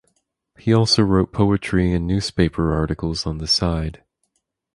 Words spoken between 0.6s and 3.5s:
also wrote poetry and newspaper articles on the